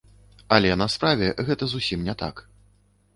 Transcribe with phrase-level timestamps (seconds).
[0.55, 2.35] Але на справе гэта зусім не так.